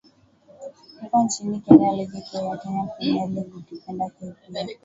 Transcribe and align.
huko 1.01 1.23
nchini 1.23 1.59
kenya 1.59 1.91
ligi 1.91 2.21
kuu 2.21 2.45
ya 2.45 2.57
kenya 2.57 2.83
premier 2.97 3.27
league 3.29 3.53
ukipenda 3.57 4.09
kpl 4.09 4.67